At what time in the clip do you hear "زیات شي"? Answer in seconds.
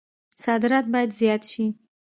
1.19-1.65